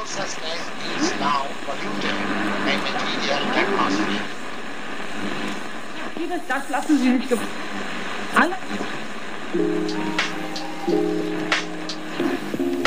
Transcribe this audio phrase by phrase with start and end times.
[0.00, 0.60] consciousness
[0.96, 2.16] is now polluted
[2.64, 4.24] by material atmosphere.
[6.48, 7.36] Das lassen Sie sich ge
[8.34, 8.56] Alle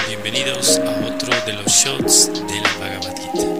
[0.07, 3.52] Bienvenidos a otro de los shots de la Bhagavad Gita.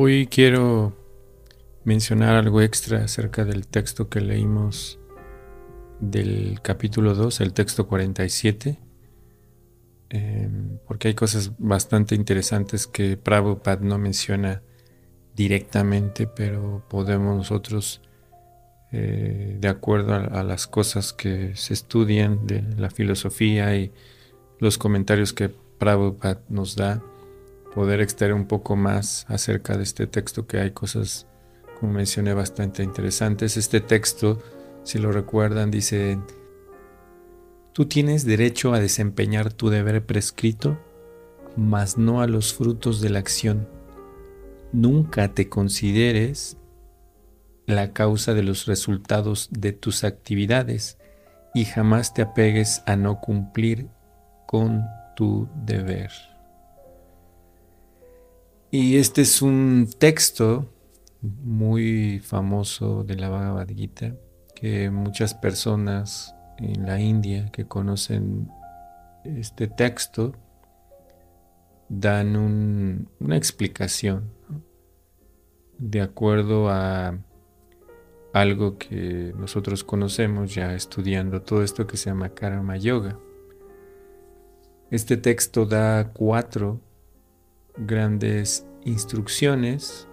[0.00, 0.96] Hoy quiero
[1.82, 5.00] mencionar algo extra acerca del texto que leímos
[5.98, 8.78] del capítulo 2, el texto 47,
[10.10, 14.62] em, porque hay cosas bastante interesantes que Prabhupada no menciona
[15.34, 18.00] directamente, pero podemos nosotros,
[18.92, 23.90] eh, de acuerdo a, a las cosas que se estudian de la filosofía y
[24.60, 27.02] los comentarios que Prabhupada nos da,
[27.74, 31.26] poder extraer un poco más acerca de este texto, que hay cosas,
[31.78, 33.56] como mencioné, bastante interesantes.
[33.56, 34.38] Este texto,
[34.84, 36.18] si lo recuerdan, dice,
[37.72, 40.78] tú tienes derecho a desempeñar tu deber prescrito,
[41.56, 43.68] mas no a los frutos de la acción.
[44.72, 46.56] Nunca te consideres
[47.66, 50.98] la causa de los resultados de tus actividades
[51.54, 53.88] y jamás te apegues a no cumplir
[54.46, 54.84] con
[55.16, 56.10] tu deber.
[58.70, 60.70] Y este es un texto
[61.22, 64.14] muy famoso de la Bhagavad Gita
[64.54, 68.50] que muchas personas en la India que conocen
[69.24, 70.34] este texto
[71.88, 72.36] dan
[73.18, 74.30] una explicación
[75.78, 77.16] de acuerdo a
[78.34, 83.18] algo que nosotros conocemos ya estudiando todo esto que se llama Karma Yoga.
[84.90, 86.82] Este texto da cuatro
[87.86, 90.08] grandes instrucciones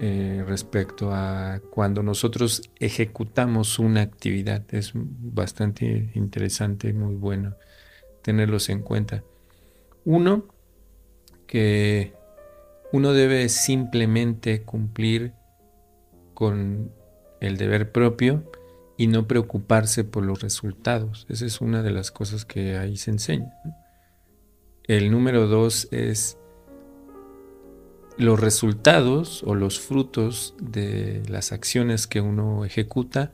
[0.00, 4.62] eh, respecto a cuando nosotros ejecutamos una actividad.
[4.74, 7.54] Es bastante interesante y muy bueno
[8.22, 9.22] tenerlos en cuenta.
[10.04, 10.46] Uno,
[11.46, 12.12] que
[12.92, 15.32] uno debe simplemente cumplir
[16.34, 16.90] con
[17.40, 18.50] el deber propio
[18.96, 21.26] y no preocuparse por los resultados.
[21.28, 23.52] Esa es una de las cosas que ahí se enseña.
[24.84, 26.38] El número dos es
[28.16, 33.32] los resultados o los frutos de las acciones que uno ejecuta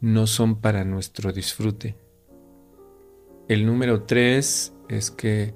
[0.00, 1.96] no son para nuestro disfrute.
[3.48, 5.54] El número tres es que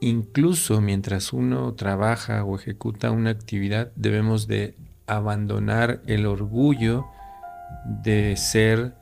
[0.00, 4.74] incluso mientras uno trabaja o ejecuta una actividad debemos de
[5.06, 7.06] abandonar el orgullo
[8.02, 8.94] de ser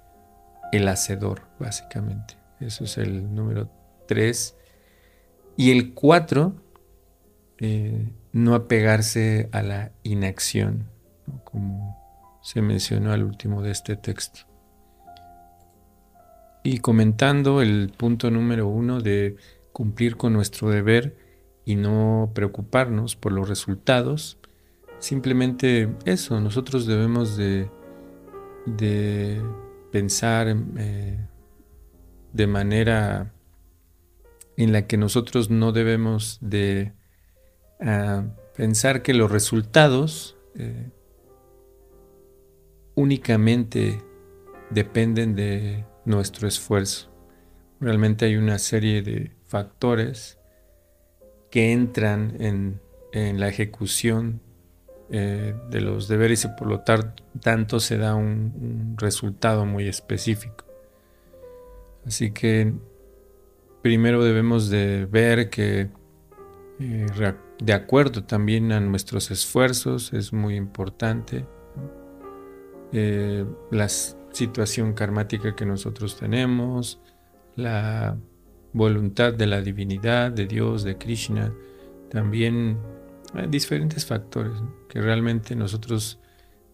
[0.73, 2.37] el hacedor, básicamente.
[2.61, 3.71] Eso es el número
[4.07, 4.57] tres.
[5.57, 6.55] Y el cuatro
[7.59, 10.88] eh, no apegarse a la inacción,
[11.44, 11.98] como
[12.43, 14.41] se mencionó al último de este texto.
[16.65, 19.37] Y comentando el punto número uno de
[19.72, 21.16] cumplir con nuestro deber
[21.65, 24.38] y no preocuparnos por los resultados,
[24.99, 27.69] simplemente eso, nosotros debemos de,
[28.66, 29.43] de
[29.91, 31.26] pensar eh,
[32.32, 33.32] de manera
[34.56, 36.93] en la que nosotros no debemos de
[38.56, 40.91] pensar que los resultados eh,
[42.94, 44.03] únicamente
[44.70, 47.10] dependen de nuestro esfuerzo.
[47.81, 50.38] Realmente hay una serie de factores
[51.50, 52.81] que entran en,
[53.38, 54.41] la ejecución
[55.10, 60.64] eh, de los deberes y por lo tanto se da un, un resultado muy específico.
[62.06, 62.72] Así que
[63.82, 65.91] primero debemos de ver que
[66.81, 67.06] eh,
[67.65, 71.47] de acuerdo también a nuestros esfuerzos, es muy importante.
[72.93, 77.00] Eh, la situación karmática que nosotros tenemos,
[77.55, 78.17] la
[78.73, 81.55] voluntad de la divinidad, de Dios, de Krishna,
[82.11, 82.79] también
[83.32, 84.55] hay diferentes factores
[84.88, 86.19] que realmente nosotros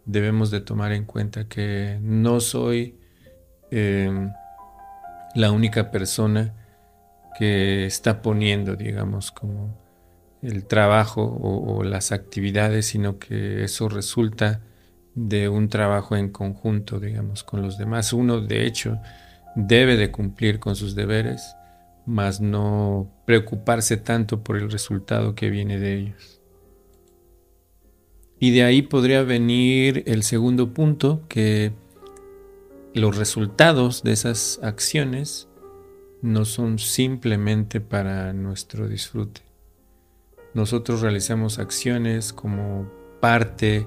[0.06, 2.98] debemos de tomar en cuenta que no soy
[3.70, 4.30] eh,
[5.34, 6.54] la única persona
[7.38, 9.87] que está poniendo, digamos, como
[10.42, 14.60] el trabajo o, las actividades, sino que eso resulta
[15.14, 18.12] de un trabajo en conjunto, digamos, con los demás.
[18.12, 18.98] Uno, de hecho,
[19.56, 21.56] debe de cumplir con sus deberes,
[22.06, 26.40] mas no preocuparse tanto por el resultado que viene de ellos.
[28.40, 31.72] Y de ahí podría venir el segundo punto, que
[32.94, 35.48] los resultados de esas acciones
[36.22, 39.47] no son simplemente para nuestro disfrute.
[40.54, 42.90] Nosotros realizamos acciones como
[43.20, 43.86] parte,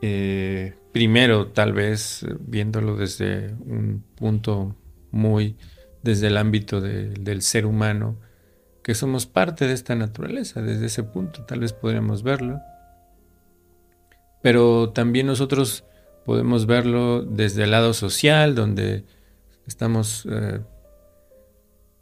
[0.00, 4.76] eh, primero tal vez viéndolo desde un punto
[5.10, 5.56] muy
[6.02, 8.16] desde el ámbito del ser humano,
[8.82, 12.60] que somos parte de esta naturaleza, desde ese punto tal vez podríamos verlo.
[14.42, 15.84] Pero también nosotros
[16.24, 19.04] podemos verlo desde el lado social, donde
[19.66, 20.60] estamos eh,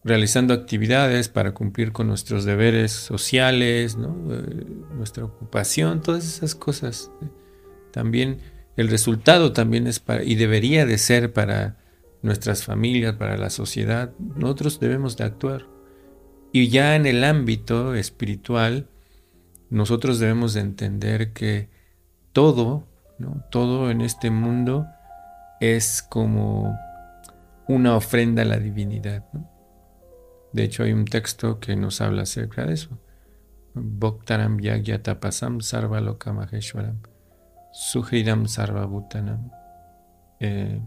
[0.02, 4.64] realizando actividades para cumplir con nuestros deberes sociales, eh,
[4.96, 7.10] nuestra ocupación, todas esas cosas.
[7.92, 8.38] También
[8.76, 11.76] el resultado también es para, y debería de ser para
[12.22, 14.12] nuestras familias, para la sociedad.
[14.18, 15.66] Nosotros debemos de actuar.
[16.52, 18.88] Y ya en el ámbito espiritual,
[19.68, 21.68] nosotros debemos de entender que
[22.32, 22.86] todo,
[23.18, 23.44] ¿no?
[23.50, 24.86] todo en este mundo
[25.60, 26.76] es como
[27.68, 29.24] una ofrenda a la divinidad.
[30.52, 32.98] De hecho, hay un texto que nos habla acerca de eso.
[33.74, 36.98] Bhaktaram Yagyatapasam Sarva Lokamaheshwaram
[37.72, 39.50] Suhiram Sarva Bhutanam.
[40.40, 40.80] Eh,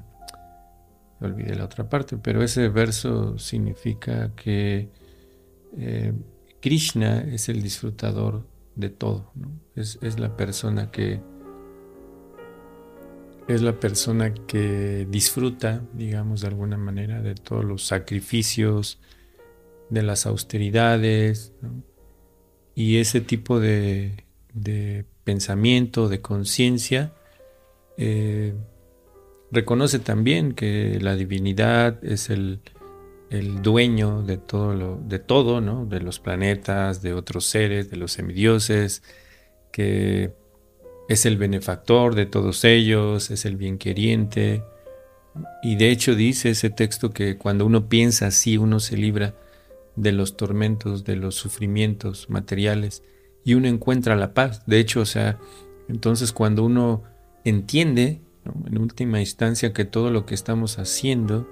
[1.22, 4.90] olvidé la otra parte, pero ese verso significa que
[5.78, 6.14] eh,
[6.62, 8.46] Krishna es el disfrutador
[8.76, 9.32] de todo,
[9.76, 11.22] es, la persona que
[13.48, 19.00] es la persona que disfruta, digamos de alguna manera, de todos los sacrificios,
[19.94, 21.54] de las austeridades,
[22.76, 24.26] y ese tipo de,
[25.24, 27.14] pensamiento, de conciencia,
[27.98, 28.54] eh,
[29.52, 32.62] reconoce también que la divinidad es el,
[33.64, 35.88] dueño de todo, lo, de todo, ¿no?
[35.88, 39.02] De los planetas, de otros seres, de los semidioses,
[39.72, 40.36] que
[41.10, 44.64] es el benefactor de todos ellos, es el bienqueriente.
[45.64, 49.34] Y de hecho dice ese texto que cuando uno piensa así, uno se libra
[49.96, 53.04] de los tormentos, de los sufrimientos materiales
[53.44, 54.64] y uno encuentra la paz.
[54.66, 55.40] De hecho, o sea,
[55.90, 57.04] entonces cuando uno
[57.44, 58.22] entiende
[58.66, 61.48] en última instancia que todo lo que estamos haciendo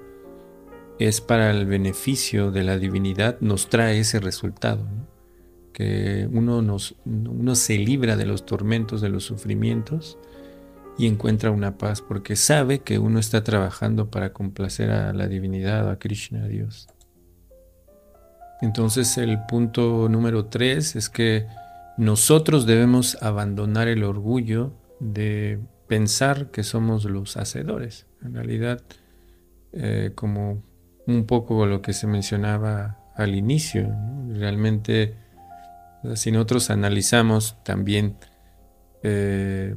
[0.98, 4.86] es para el beneficio de la divinidad, nos trae ese resultado,
[5.72, 10.18] que uno, nos, uno se libra de los tormentos, de los sufrimientos
[10.98, 15.90] y encuentra una paz porque sabe que uno está trabajando para complacer a la divinidad,
[15.90, 16.88] a Krishna, a Dios.
[18.62, 21.46] Entonces el punto número tres es que
[21.98, 28.06] nosotros debemos abandonar el orgullo de pensar que somos los hacedores.
[28.22, 28.80] En realidad,
[29.72, 30.62] eh, como
[31.06, 33.92] un poco lo que se mencionaba al inicio,
[34.30, 35.16] realmente,
[36.14, 38.16] si nosotros analizamos también
[39.02, 39.74] eh,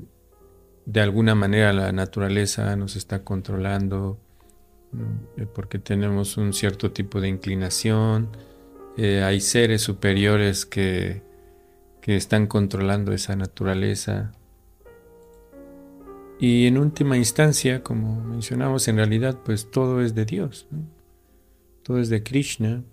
[0.85, 4.19] de alguna manera la naturaleza nos está controlando,
[5.37, 8.29] eh, porque tenemos un cierto tipo de inclinación,
[8.97, 11.21] hay seres superiores que,
[12.01, 14.31] que están controlando esa naturaleza,
[16.39, 20.67] y en última instancia, como mencionamos, en realidad pues todo es de Dios,
[21.83, 22.83] todo es de Krishna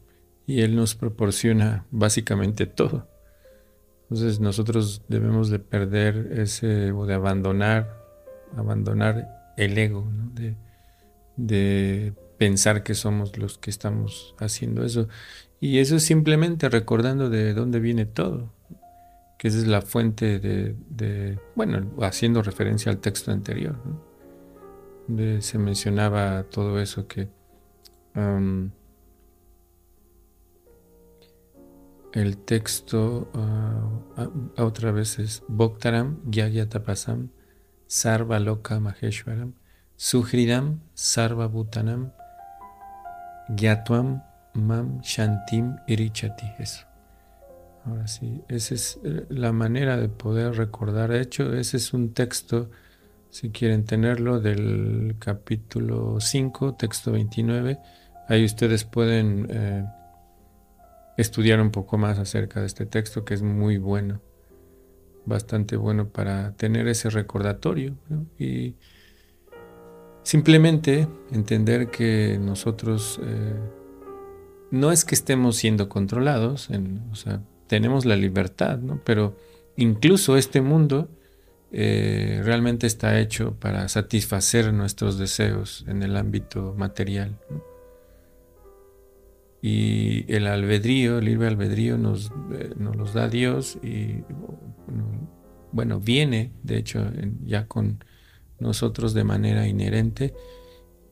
[0.47, 3.09] y Él nos proporciona básicamente todo.
[4.03, 7.99] Entonces nosotros debemos de perder ese o de abandonar,
[8.57, 10.55] abandonar el ego, de,
[11.37, 15.07] de pensar que somos los que estamos haciendo eso.
[15.61, 18.51] Y eso es simplemente recordando de dónde viene todo
[19.39, 23.77] que esa es la fuente de, bueno, haciendo referencia al texto anterior,
[25.41, 27.29] se mencionaba todo eso que
[28.15, 28.71] um,
[32.13, 37.31] el texto uh, otra vez es Bhaktaram Gyayatapasam
[37.89, 39.55] Sarva Loka Maheshwaram
[39.97, 42.13] Suhridam Sarva Bhutanam
[43.49, 44.23] Gyatwam
[44.55, 46.47] Mam Shantim Irichati.
[46.59, 46.87] Eso.
[47.85, 51.11] Ahora sí, esa es eh, la manera de poder recordar.
[51.11, 52.71] De hecho, ese es un texto,
[53.31, 57.79] si quieren tenerlo, del capítulo 5, texto 29.
[58.29, 59.85] Ahí ustedes pueden eh,
[61.17, 64.21] estudiar un poco más acerca de este texto, que es muy bueno,
[65.25, 67.97] bastante bueno para tener ese recordatorio.
[68.39, 68.77] Y
[70.23, 73.21] simplemente entender que nosotros...
[73.23, 73.55] Eh,
[74.71, 76.71] no es que estemos siendo controlados,
[77.11, 79.03] o sea, tenemos la libertad, ¿no?
[79.05, 79.37] Pero
[79.77, 81.11] incluso este mundo
[81.73, 87.39] eh, realmente está hecho para satisfacer nuestros deseos en el ámbito material.
[89.61, 94.25] Y el albedrío, el libre albedrío nos, eh, nos los da Dios y,
[95.71, 97.11] bueno, viene, de hecho,
[97.45, 98.03] ya con
[98.63, 100.35] nosotros de manera inherente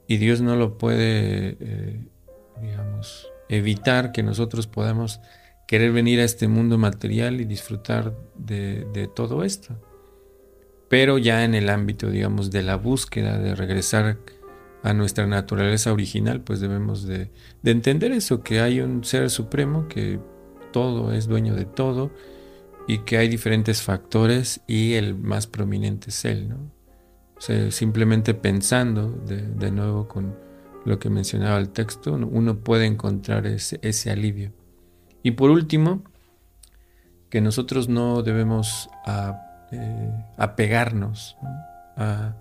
[0.06, 2.06] y Dios no lo puede, eh,
[2.62, 5.20] digamos, evitar que nosotros podamos
[5.68, 9.76] querer venir a este mundo material y disfrutar de, de todo esto.
[10.88, 14.18] Pero ya en el ámbito, digamos, de la búsqueda de regresar
[14.82, 17.30] a nuestra naturaleza original, pues debemos de,
[17.64, 20.18] entender eso, que hay un ser supremo que
[20.72, 22.10] todo es dueño de todo
[22.86, 26.79] y que hay diferentes factores y el más prominente es él, ¿no?
[27.40, 30.36] Simplemente pensando de, nuevo con
[30.84, 34.52] lo que mencionaba el texto, uno puede encontrar ese, alivio.
[35.22, 36.02] Y por último,
[37.30, 38.90] que nosotros no debemos
[39.72, 41.38] eh, apegarnos
[41.96, 42.34] a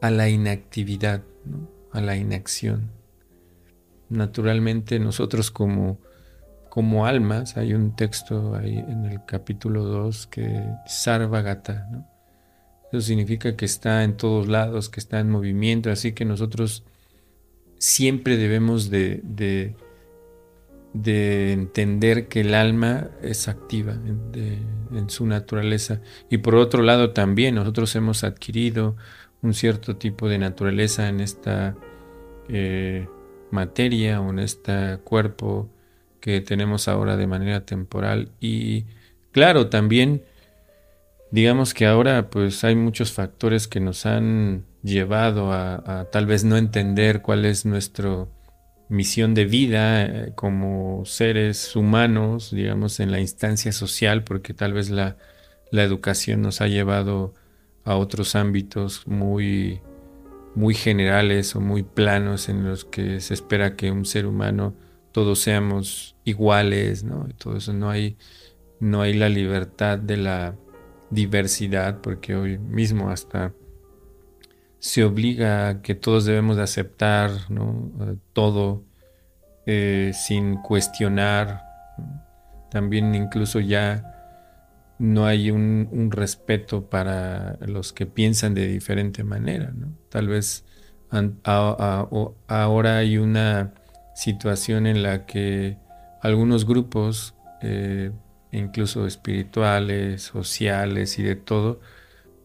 [0.00, 1.20] la inactividad,
[1.92, 2.90] a la inacción.
[4.08, 5.98] Naturalmente nosotros como,
[6.70, 12.15] como almas, hay un texto ahí en el capítulo 2 que Sarvagata, ¿no?
[12.92, 16.84] Eso significa que está en todos lados, que está en movimiento, así que nosotros
[17.78, 19.74] siempre debemos de, de,
[21.52, 23.96] entender que el alma es activa
[24.32, 26.00] en su naturaleza.
[26.30, 28.96] Y por otro lado también nosotros hemos adquirido
[29.42, 31.76] un cierto tipo de naturaleza en esta
[32.48, 33.06] eh,
[33.50, 35.68] materia o en este cuerpo
[36.20, 38.30] que tenemos ahora de manera temporal.
[38.40, 38.84] Y
[39.32, 40.22] claro, también
[41.30, 46.56] digamos que ahora pues hay muchos factores que nos han llevado a, tal vez no
[46.56, 48.26] entender cuál es nuestra
[48.88, 54.90] misión de vida eh, como seres humanos, digamos, en la instancia social, porque tal vez
[54.90, 55.16] la,
[55.72, 57.34] la educación nos ha llevado
[57.84, 59.80] a otros ámbitos muy,
[60.54, 64.74] muy generales o muy planos en los que se espera que un ser humano
[65.12, 67.26] todos seamos iguales, ¿no?
[67.38, 68.16] todo eso no hay,
[68.80, 70.54] no hay la libertad de la
[71.10, 73.52] diversidad, porque hoy mismo hasta
[74.78, 77.30] se obliga a que todos debemos de aceptar
[78.32, 78.84] todo
[79.66, 81.62] eh, sin cuestionar.
[82.70, 84.16] También incluso ya
[84.98, 89.72] no hay un, respeto para los que piensan de diferente manera.
[89.74, 89.92] ¿no?
[90.08, 90.64] Tal vez
[92.48, 93.74] ahora hay una
[94.14, 95.78] situación en la que
[96.22, 98.12] algunos grupos, eh,
[98.56, 101.80] incluso espirituales, sociales y de todo,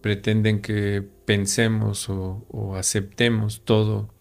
[0.02, 4.14] pretenden que pensemos o, aceptemos todo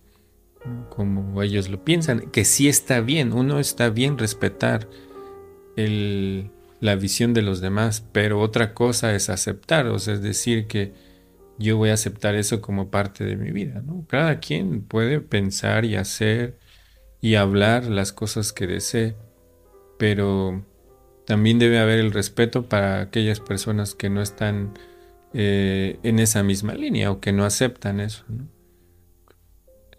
[0.90, 4.88] como ellos lo piensan, que sí está bien, uno está bien respetar
[5.76, 10.92] la visión de los demás, pero otra cosa es aceptar, o sea, es decir que
[11.58, 14.04] yo voy a aceptar eso como parte de mi vida, ¿no?
[14.06, 16.58] Cada quien puede pensar y hacer
[17.22, 19.16] y hablar las cosas que desee,
[19.98, 20.64] pero
[21.30, 24.76] también debe haber el respeto para aquellas personas que no están
[25.32, 28.48] eh, en esa misma línea o que no aceptan eso, ¿no?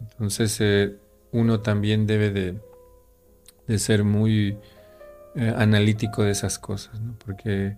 [0.01, 0.97] Entonces eh,
[1.31, 4.57] uno también debe de, ser muy
[5.35, 7.77] eh, analítico de esas cosas, porque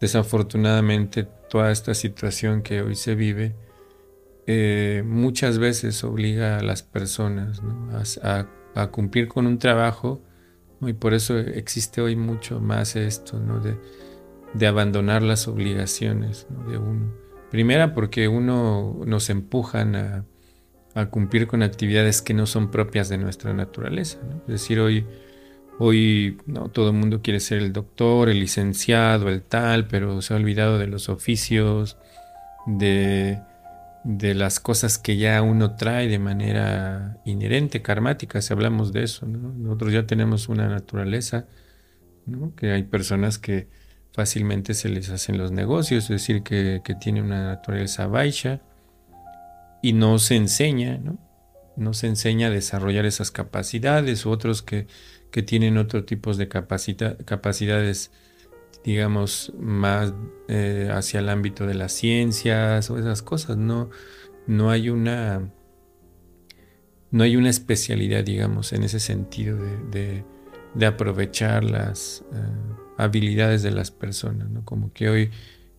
[0.00, 3.54] desafortunadamente toda esta situación que hoy se vive
[5.04, 7.60] muchas veces obliga a las personas
[8.22, 10.22] a, cumplir con un trabajo
[10.80, 13.76] y por eso existe hoy mucho más esto de,
[14.54, 17.12] de, abandonar las obligaciones de uno.
[17.50, 20.24] Primera porque uno nos empujan a,
[20.94, 24.18] a, cumplir con actividades que no son propias de nuestra naturaleza.
[24.46, 25.06] Es decir, hoy
[25.78, 30.32] Hoy no, todo el mundo quiere ser el doctor, el licenciado, el tal, pero se
[30.32, 31.98] ha olvidado de los oficios,
[32.66, 33.40] de,
[34.06, 39.26] de las cosas que ya uno trae de manera inherente, karmática, si hablamos de eso.
[39.26, 41.46] Nosotros ya tenemos una naturaleza,
[42.56, 43.68] que hay personas que
[44.12, 48.60] fácilmente se les hacen los negocios, es decir, que, que tienen una naturaleza baja
[49.82, 51.18] y no se enseña, ¿no?
[51.76, 54.86] no se enseña a desarrollar esas capacidades, u otros que
[55.36, 58.10] que tienen otro tipo de capacidades,
[58.84, 60.12] digamos, más
[60.48, 63.56] eh, hacia el ámbito de las ciencias o esas cosas.
[63.56, 63.90] No,
[64.46, 65.50] no hay una
[67.10, 69.58] no hay una especialidad, digamos, en ese sentido
[69.90, 70.24] de,
[70.86, 72.36] aprovechar las eh,
[72.98, 74.64] habilidades de las personas, ¿no?
[74.64, 75.30] Como que hoy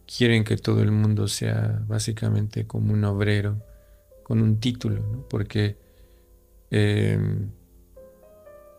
[0.07, 3.61] quieren que todo el mundo sea básicamente como un obrero
[4.23, 5.27] con un título, ¿no?
[5.29, 5.77] Porque
[6.71, 7.51] em,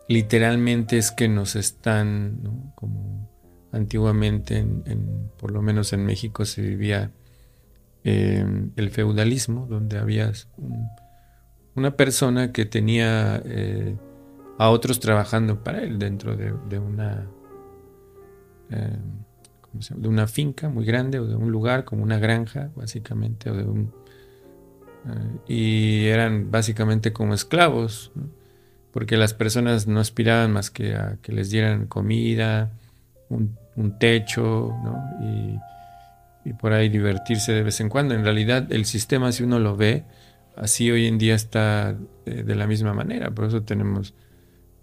[0.09, 3.29] literalmente es que nos están, como
[3.71, 7.11] antiguamente, en, por lo menos en México se vivía
[8.03, 10.31] em, el feudalismo, donde había
[11.75, 13.95] una persona que tenía eh,
[14.57, 17.27] a otros trabajando para él dentro de, una...
[18.69, 19.23] Em,
[19.95, 23.63] de una finca muy grande o de un lugar como una granja, básicamente, o de
[23.63, 23.93] un,
[25.05, 28.11] eh, y eran básicamente como esclavos,
[28.91, 32.71] porque las personas no aspiraban más que a que les dieran comida,
[33.29, 34.75] un, techo,
[36.45, 38.15] y, por ahí divertirse de vez en cuando.
[38.15, 40.03] En realidad el sistema, si uno lo ve,
[40.55, 41.95] así hoy en día está
[42.25, 44.13] de, de la misma manera, por eso tenemos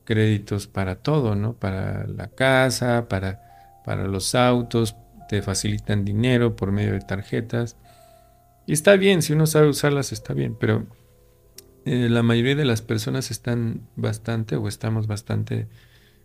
[0.04, 1.54] créditos para todo, ¿no?
[1.54, 4.96] Para la casa, para, para los autos,
[5.28, 7.76] te facilitan dinero por medio de tarjetas.
[8.66, 10.86] Y está bien, si uno sabe usarlas está bien, pero
[11.84, 15.68] eh, la mayoría de las personas están bastante o estamos bastante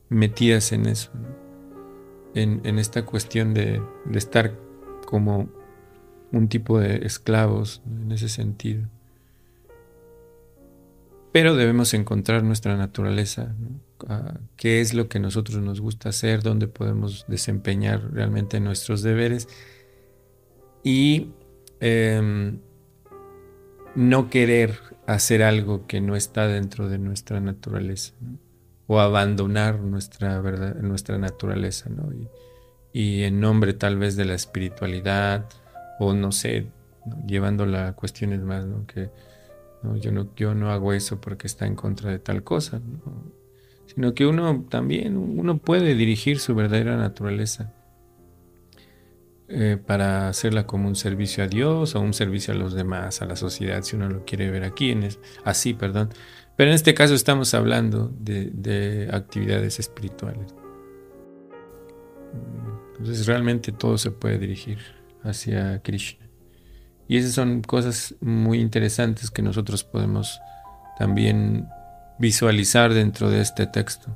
[0.10, 1.12] metidas en eso,
[2.36, 3.82] en, esta cuestión de,
[4.14, 4.58] estar
[5.06, 5.50] como
[6.32, 8.88] un tipo de esclavos en ese sentido.
[11.32, 13.56] Pero debemos encontrar nuestra naturaleza,
[14.08, 19.48] ah, qué es lo que nosotros nos gusta hacer, dónde podemos desempeñar realmente nuestros deberes.
[20.84, 21.30] Y
[21.80, 22.60] em,
[23.96, 28.14] no querer hacer algo que no está dentro de nuestra naturaleza
[28.92, 31.90] o abandonar nuestra, verdad, nuestra naturaleza
[32.92, 35.46] y, en nombre tal vez de la espiritualidad
[35.98, 36.68] o no sé,
[37.26, 39.10] llevándola a cuestiones más que
[40.02, 42.82] yo, no, yo no hago eso porque está en contra de tal cosa,
[43.86, 47.72] sino que uno también uno puede dirigir su verdadera naturaleza
[49.48, 53.26] eh, para hacerla como un servicio a Dios o un servicio a los demás, a
[53.26, 55.08] la sociedad, si uno lo quiere ver aquí, en
[55.46, 56.10] así, perdón.
[56.62, 60.54] Pero en este caso estamos hablando de, de actividades espirituales.
[63.00, 64.78] Entonces realmente todo se puede dirigir
[65.24, 66.30] hacia Krishna.
[67.08, 70.40] Y esas son cosas muy interesantes que nosotros podemos
[71.00, 71.68] también
[72.20, 74.16] visualizar dentro de este texto.